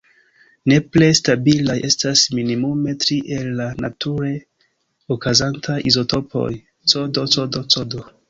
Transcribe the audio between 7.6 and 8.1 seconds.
Cd.